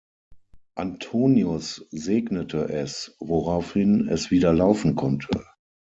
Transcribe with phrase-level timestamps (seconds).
[0.75, 5.45] Antonius segnete es, woraufhin es wieder laufen konnte.